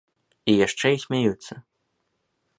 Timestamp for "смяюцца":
1.05-1.53